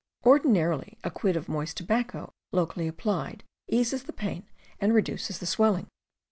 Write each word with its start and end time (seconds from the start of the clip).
Ordinarily 0.25 0.97
a 1.03 1.11
quid 1.11 1.35
of 1.37 1.47
moist 1.47 1.77
tobacco 1.77 2.33
locally 2.51 2.87
applied 2.87 3.43
eases 3.67 4.05
the 4.05 4.11
pain 4.13 4.47
and 4.79 4.95
reduces 4.95 5.37
the 5.37 5.45
swelling. 5.45 5.89